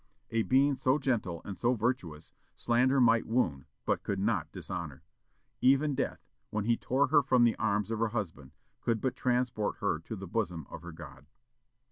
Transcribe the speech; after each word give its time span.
A 0.31 0.41
being 0.41 0.75
so 0.75 0.97
gentle 0.97 1.43
and 1.45 1.55
so 1.55 1.75
virtuous, 1.75 2.31
slander 2.55 2.99
might 2.99 3.27
wound, 3.27 3.65
but 3.85 4.01
could 4.01 4.17
not 4.17 4.51
dishonor. 4.51 5.03
Even 5.61 5.93
Death, 5.93 6.25
when 6.49 6.65
he 6.65 6.75
tore 6.75 7.09
her 7.09 7.21
from 7.21 7.43
the 7.43 7.55
arms 7.57 7.91
of 7.91 7.99
her 7.99 8.07
husband, 8.07 8.51
could 8.81 8.99
but 8.99 9.15
transport 9.15 9.75
her 9.75 9.99
to 9.99 10.15
the 10.15 10.25
bosom 10.25 10.65
of 10.71 10.81
her 10.81 10.91
God." 10.91 11.27